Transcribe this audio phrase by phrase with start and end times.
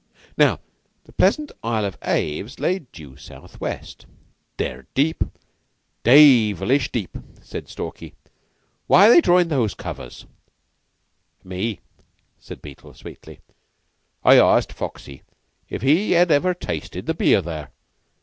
[0.35, 0.59] Now,
[1.03, 4.07] the Pleasant Isle of Aves lay due southwest.
[4.57, 5.23] "They're deep
[6.03, 8.15] day vilish deep," said Stalky.
[8.87, 10.25] "Why are they drawin' those covers?"
[11.43, 11.81] "Me,"
[12.39, 13.41] said Beetle sweetly.
[14.23, 15.21] "I asked Foxy
[15.69, 17.69] if he had ever tasted the beer there.